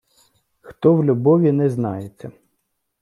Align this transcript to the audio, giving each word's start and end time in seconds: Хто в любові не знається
Хто 0.61 0.93
в 0.95 1.05
любові 1.05 1.51
не 1.51 1.69
знається 1.69 2.31